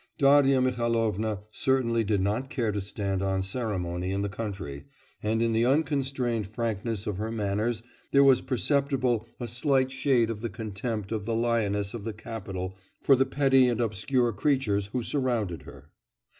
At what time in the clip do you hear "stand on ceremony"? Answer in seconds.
2.81-4.11